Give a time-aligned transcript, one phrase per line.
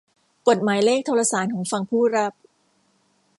[0.47, 2.33] กดหมายเลขโทรสารของฝั่งผู้รับ